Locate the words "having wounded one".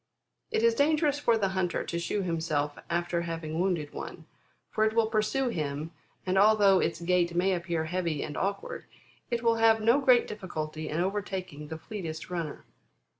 3.21-4.25